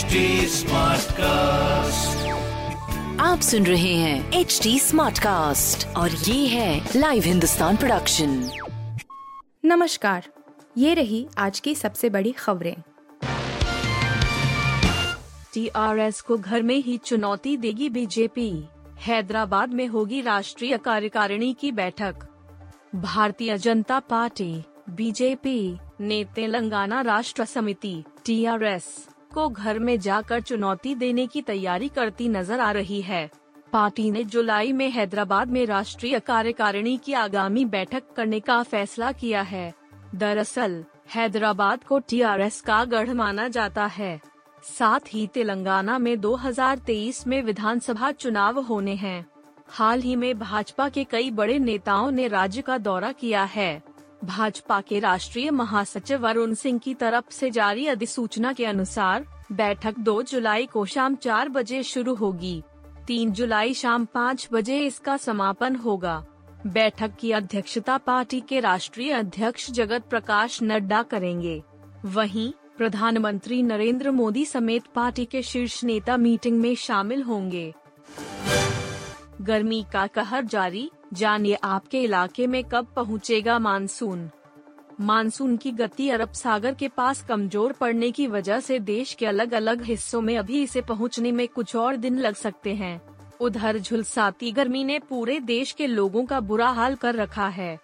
[0.00, 0.06] HD
[1.12, 2.28] cast
[3.20, 8.50] आप सुन रहे हैं एच डी स्मार्ट कास्ट और ये है लाइव हिंदुस्तान प्रोडक्शन
[9.64, 10.26] नमस्कार
[10.78, 12.76] ये रही आज की सबसे बड़ी खबरें।
[15.54, 18.64] टीआरएस को घर में ही चुनौती देगी बीजेपी
[18.98, 22.14] हैदराबाद में होगी राष्ट्रीय कार्यकारिणी की बैठक।
[22.94, 31.26] भारतीय जनता पार्टी बीजेपी ने तेलंगाना राष्ट्र समिति टीआरएस को घर में जाकर चुनौती देने
[31.26, 33.30] की तैयारी करती नज़र आ रही है।
[33.72, 39.42] पार्टी ने जुलाई में हैदराबाद में राष्ट्रीय कार्यकारिणी की आगामी बैठक करने का फैसला किया
[39.42, 39.74] है।
[40.14, 40.84] दरअसल,
[41.14, 44.20] हैदराबाद को टीआरएस का गढ़ माना जाता है।
[44.62, 49.26] साथ ही तेलंगाना में 2023 में विधानसभा चुनाव होने हैं।
[49.68, 53.82] हाल ही में भाजपा के कई बड़े नेताओं ने राज्य का दौरा किया है।
[54.24, 60.22] भाजपा के राष्ट्रीय महासचिव अरुण सिंह की तरफ़ से जारी अधिसूचना के अनुसार, बैठक 2
[60.22, 62.62] जुलाई को शाम चार बजे शुरू होगी।
[63.06, 66.24] 3 जुलाई शाम पाँच बजे इसका समापन होगा।
[66.66, 71.62] बैठक की अध्यक्षता पार्टी के राष्ट्रीय अध्यक्ष जगत प्रकाश नड्डा करेंगे।
[72.04, 77.72] वहीं, प्रधानमंत्री नरेंद्र मोदी समेत पार्टी के शीर्ष नेता मीटिंग में शामिल होंगे।
[79.40, 84.28] गर्मी का कहर जारी जानिए आपके इलाके में कब पहुंचेगा मानसून?
[85.00, 89.54] मानसून की गति अरब सागर के पास कमज़ोर पड़ने की वजह से देश के अलग
[89.54, 93.00] अलग हिस्सों में अभी इसे पहुँचने में कुछ और दिन लग सकते हैं।
[93.40, 97.78] उधर झुलसाती गर्मी ने पूरे देश के लोगों का बुरा हाल कर रखा है।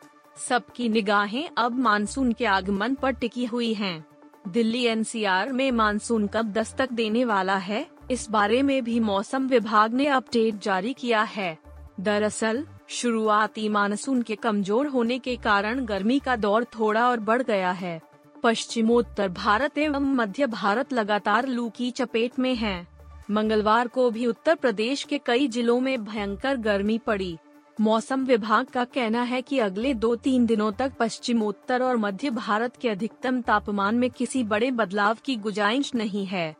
[0.49, 4.05] सबकी निगाहें अब मानसून के आगमन पर टिकी हुई हैं।
[4.49, 9.95] दिल्ली एनसीआर में मानसून कब दस्तक देने वाला है, इस बारे में भी मौसम विभाग
[9.95, 11.66] ने अपडेट जारी किया है।
[12.01, 17.71] दरअसल, शुरुआती मानसून के कमज़ोर होने के कारण गर्मी का दौर थोड़ा और बढ़ गया
[17.71, 18.01] है।
[18.43, 22.89] पश्चिमोत्तर भारत एवं मध्य भारत लगातार लू की चपेट में हैं।
[23.31, 27.39] मंगलवार को भी उत्तर प्रदेश के कई जिलों में भयंकर गर्मी पड़ी।
[27.81, 32.77] मौसम विभाग का कहना है कि अगले दो तीन दिनों तक पश्चिमोत्तर और मध्य भारत
[32.77, 36.57] के अधिकतम तापमान में किसी बड़े बदलाव की गुंजाइश नहीं है।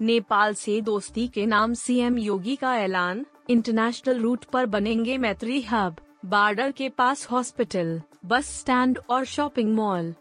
[0.00, 5.96] नेपाल से दोस्ती के नाम सीएम योगी का ऐलान इंटरनेशनल रूट पर बनेंगे मैत्री हब,
[6.24, 10.14] बार्डर के पास हॉस्पिटल, बस स्टैंड और shopping mall.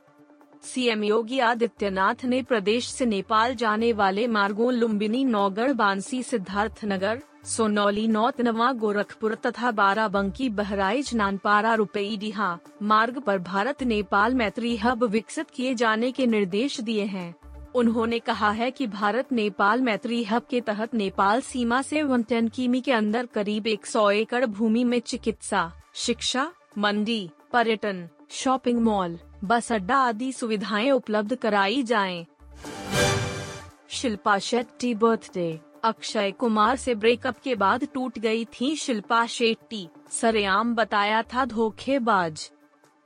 [0.63, 7.21] CM Yogi Adityanath ने प्रदेश से नेपाल जाने वाले मार्गों लुम्बिनी, नौगढ़, बांसी सिद्धार्थ नगर
[7.45, 15.03] सोनौली नौतनवा गोरखपुर तथा बाराबंकी, बहराइच, नानपारा, रुपई, डिहा मार्ग पर भारत नेपाल मैत्री हब
[15.03, 17.33] विकसित किए जाने के निर्देश दिए हैं।
[17.75, 22.47] उन्होंने कहा है कि भारत नेपाल मैत्री हब के तहत नेपाल सीमा से वन टेन
[22.47, 29.71] किमी के अंदर करीब 100 एकड़ भूमि में चिकित्सा, शिक्षा, मंडी, पर्यटन, शॉपिंग मॉल, बस
[29.71, 32.25] अड्डा आदि सुविधाएँ उपलब्ध कराई जाएँ।
[33.89, 40.75] शिल्पा शेट्टी बर्थडे। अक्षय कुमार से ब्रेकअप के बाद टूट गई थी शिल्पा शेट्टी। सरेआम
[40.75, 42.51] बताया था धोखेबाज।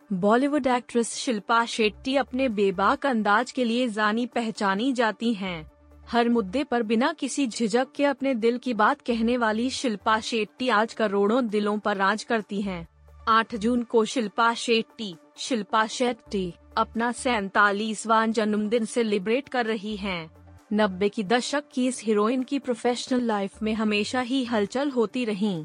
[0.10, 5.72] बॉलीवुड एक्ट्रेस शिल्पा शेट्टी अपने बेबाक अंदाज के लिए जानी पहचानी जाती हैं।
[6.08, 10.70] हर मुद्दे पर बिना किसी झिझक के अपने दिल की बात कहने वाली शिल्पा शेट्टी
[10.70, 12.88] आज करोड़ों दिलों पर राज करती हैं।
[13.30, 20.30] 8 जून को शिल्पा शेट्टी शिल्पा शेट्टी, अपना सैतालीसवा जन्मदिन सेलिब्रेट कर रही हैं।
[20.74, 25.56] नब्बे की दशक की इस हीरोइन की प्रोफेशनल लाइफ में हमेशा ही हलचल होती रही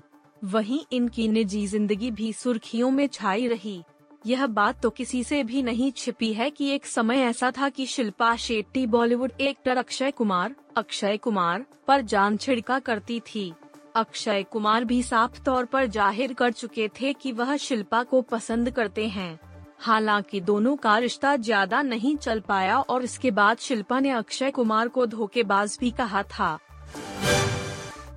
[0.43, 3.83] वहीं इनकी निजी ज़िंदगी भी सुर्खियों में छाई रही
[4.25, 7.87] यह बात तो किसी से भी नहीं छिपी है कि एक समय ऐसा था कि
[7.87, 13.53] शिल्पा शेट्टी बॉलीवुड एक्टर अक्षय कुमार अक्षय कुमार पर जान छिड़का करती थी।
[13.97, 18.71] अक्षय कुमार भी साफ़ तौर पर ज़ाहिर कर चुके थे कि वह शिल्पा को पसंद
[18.71, 19.39] करते हैं।
[19.81, 24.89] हालाँकि दोनों का रिश्ता ज़्यादा नहीं चल पाया और इसके बाद शिल्पा ने अक्षय कुमार
[24.89, 26.59] को धोखेबाज भी कहा था।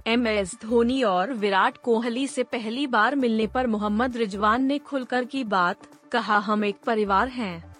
[0.07, 5.25] एम एस धोनी और विराट कोहली से पहली बार मिलने पर मोहम्मद रिजवान ने खुलकर
[5.25, 7.75] की बात। कहा, हम एक परिवार हैं।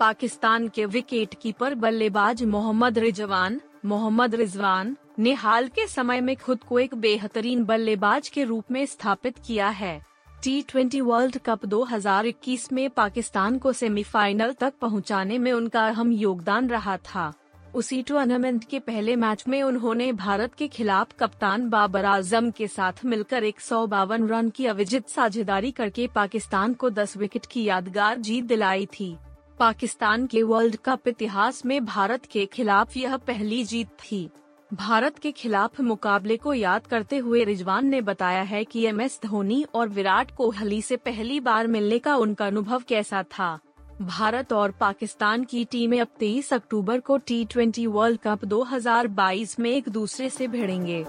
[0.00, 6.62] पाकिस्तान के विकेट कीपर बल्लेबाज मोहम्मद रिजवान मोहम्मद रिजवान ने हाल के समय में खुद
[6.68, 10.00] को एक बेहतरीन बल्लेबाज के रूप में स्थापित किया है
[10.42, 16.68] टी ट्वेंटी वर्ल्ड कप 2021 में पाकिस्तान को सेमीफाइनल तक पहुँचाने में उनका अहम योगदान
[16.68, 17.32] रहा था
[17.74, 23.04] उसी टूर्नामेंट के पहले मैच में उन्होंने भारत के खिलाफ कप्तान बाबर आज़म के साथ
[23.04, 28.18] मिलकर एक सौ बावन रन की अविजित साझेदारी करके पाकिस्तान को 10 विकेट की यादगार
[28.18, 29.16] जीत दिलाई थी।
[29.58, 34.28] पाकिस्तान के वर्ल्ड कप इतिहास में भारत के खिलाफ यह पहली जीत थी।
[34.74, 39.20] भारत के खिलाफ मुकाबले को याद करते हुए रिजवान ने बताया है कि एम एस
[39.26, 43.58] धोनी और विराट कोहली से पहली बार मिलने का उनका अनुभव कैसा था।
[44.00, 49.70] भारत और पाकिस्तान की टीमें अब 23 अक्टूबर को टी ट्वेंटी वर्ल्ड कप 2022 में
[49.70, 51.06] एक दूसरे से भिड़ेंगे।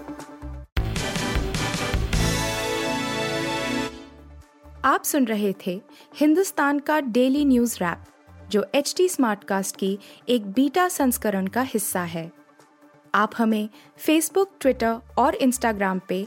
[4.84, 5.80] आप सुन रहे थे
[6.16, 8.04] हिंदुस्तान का डेली न्यूज़ रैप
[8.50, 9.98] जो एच टी स्मार्टकास्ट की
[10.28, 12.32] एक बीटा संस्करण का हिस्सा है।
[13.14, 16.26] आप हमें फेसबुक ट्विटर और इंस्टाग्राम पे